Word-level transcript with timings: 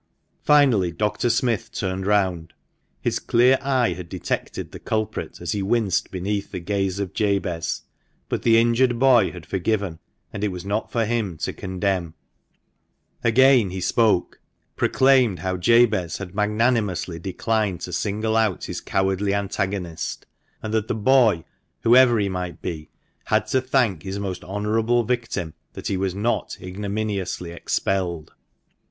Finally, 0.41 0.91
Dr. 0.91 1.29
Smith 1.29 1.71
turned 1.71 2.07
round. 2.07 2.53
His 3.01 3.19
clear 3.19 3.59
eye 3.61 3.93
had 3.93 4.09
detected 4.09 4.71
the 4.71 4.79
culprit 4.79 5.39
as 5.39 5.51
he 5.51 5.61
winced 5.61 6.09
beneath 6.09 6.49
the 6.51 6.59
gaze 6.59 6.97
of 6.97 7.13
Jabez. 7.13 7.83
But 8.27 8.41
the 8.41 8.57
injured 8.57 8.97
boy 8.97 9.31
had 9.31 9.45
forgiven, 9.45 9.99
and 10.33 10.43
it 10.43 10.47
was 10.47 10.65
not 10.65 10.91
for 10.91 11.05
him 11.05 11.37
to 11.41 11.53
condemn. 11.53 12.15
THE 13.21 13.27
MANCHESTER 13.27 13.27
MAN. 13.27 13.29
lot 13.29 13.29
Again 13.59 13.69
he 13.69 13.79
spoke— 13.79 14.39
proclaimed 14.75 15.37
how 15.41 15.55
Jabez 15.57 16.17
had 16.17 16.33
magnanimously 16.33 17.19
declined 17.19 17.81
to 17.81 17.93
single 17.93 18.35
out 18.35 18.63
his 18.63 18.81
cowardly 18.81 19.35
antagonist; 19.35 20.25
and 20.63 20.73
that 20.73 20.87
the 20.87 20.95
boy, 20.95 21.43
whoever 21.81 22.17
he 22.17 22.27
might 22.27 22.59
be, 22.59 22.89
had 23.25 23.45
to 23.49 23.61
thank 23.61 24.01
his 24.01 24.17
most 24.17 24.43
honourable 24.45 25.03
victim 25.03 25.53
that 25.73 25.85
he 25.89 25.95
was 25.95 26.15
not 26.15 26.57
ignominiously 26.59 27.51
expelled. 27.51 28.31